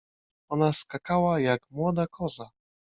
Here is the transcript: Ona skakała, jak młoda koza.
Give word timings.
Ona 0.49 0.73
skakała, 0.73 1.39
jak 1.39 1.61
młoda 1.71 2.07
koza. 2.07 2.49